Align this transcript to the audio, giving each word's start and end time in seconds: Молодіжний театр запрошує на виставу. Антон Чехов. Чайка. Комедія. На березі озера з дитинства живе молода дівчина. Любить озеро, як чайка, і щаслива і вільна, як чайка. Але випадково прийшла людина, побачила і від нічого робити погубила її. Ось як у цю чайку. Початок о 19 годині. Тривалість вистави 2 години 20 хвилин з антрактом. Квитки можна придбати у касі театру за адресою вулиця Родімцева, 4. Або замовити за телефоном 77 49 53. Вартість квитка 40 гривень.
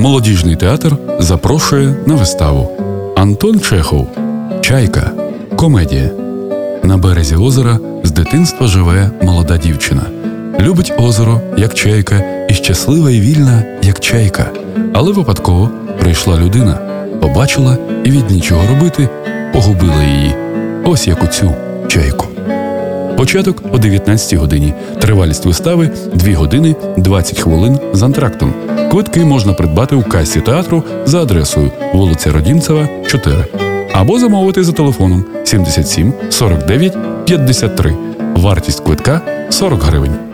Молодіжний 0.00 0.56
театр 0.56 0.96
запрошує 1.18 1.94
на 2.06 2.14
виставу. 2.14 2.70
Антон 3.16 3.60
Чехов. 3.60 4.08
Чайка. 4.60 5.10
Комедія. 5.56 6.10
На 6.82 6.96
березі 6.96 7.36
озера 7.36 7.78
з 8.04 8.10
дитинства 8.10 8.66
живе 8.66 9.10
молода 9.22 9.56
дівчина. 9.56 10.02
Любить 10.60 10.92
озеро, 10.98 11.40
як 11.56 11.74
чайка, 11.74 12.22
і 12.48 12.54
щаслива 12.54 13.10
і 13.10 13.20
вільна, 13.20 13.62
як 13.82 14.00
чайка. 14.00 14.46
Але 14.94 15.12
випадково 15.12 15.70
прийшла 16.00 16.38
людина, 16.38 16.78
побачила 17.20 17.76
і 18.04 18.10
від 18.10 18.30
нічого 18.30 18.66
робити 18.66 19.08
погубила 19.52 20.02
її. 20.02 20.34
Ось 20.84 21.08
як 21.08 21.24
у 21.24 21.26
цю 21.26 21.54
чайку. 21.88 22.26
Початок 23.16 23.62
о 23.72 23.78
19 23.78 24.34
годині. 24.34 24.74
Тривалість 24.98 25.46
вистави 25.46 25.90
2 26.14 26.34
години 26.34 26.76
20 26.96 27.38
хвилин 27.38 27.78
з 27.92 28.02
антрактом. 28.02 28.54
Квитки 28.90 29.24
можна 29.24 29.52
придбати 29.52 29.96
у 29.96 30.02
касі 30.02 30.40
театру 30.40 30.84
за 31.04 31.22
адресою 31.22 31.70
вулиця 31.94 32.32
Родімцева, 32.32 32.88
4. 33.06 33.36
Або 33.92 34.18
замовити 34.18 34.64
за 34.64 34.72
телефоном 34.72 35.24
77 35.44 36.12
49 36.30 36.96
53. 37.24 37.94
Вартість 38.36 38.84
квитка 38.84 39.20
40 39.50 39.82
гривень. 39.82 40.29